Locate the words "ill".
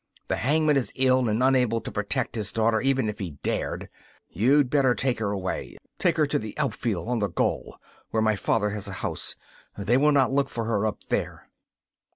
0.95-1.29